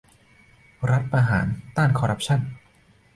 [0.89, 1.45] รัฐประหาร
[1.77, 2.39] ต้านคอรัปชั่น